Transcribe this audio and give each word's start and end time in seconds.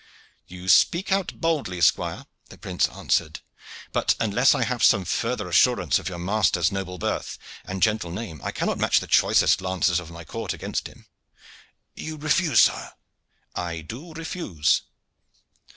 "You 0.47 0.67
speak 0.67 1.11
out 1.11 1.39
boldly, 1.39 1.79
squire," 1.79 2.25
the 2.49 2.57
prince 2.57 2.89
answered; 2.89 3.41
"but 3.91 4.15
unless 4.19 4.55
I 4.55 4.63
have 4.63 4.81
some 4.83 5.05
further 5.05 5.47
assurance 5.47 5.99
of 5.99 6.09
your 6.09 6.17
master's 6.17 6.71
noble 6.71 6.97
birth 6.97 7.37
and 7.65 7.83
gentle 7.83 8.09
name 8.09 8.41
I 8.43 8.49
cannot 8.51 8.79
match 8.79 8.99
the 8.99 9.05
choicest 9.05 9.61
lances 9.61 9.99
of 9.99 10.09
my 10.09 10.23
court 10.23 10.53
against 10.53 10.87
him." 10.87 11.05
"You 11.93 12.17
refuse, 12.17 12.63
sire?" 12.63 12.93
"I 13.53 13.81
do 13.81 14.11
refuse." 14.13 14.81